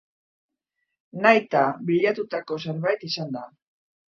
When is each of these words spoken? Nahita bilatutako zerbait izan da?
Nahita 1.25 1.61
bilatutako 1.91 2.61
zerbait 2.67 3.07
izan 3.11 3.37
da? 3.39 3.45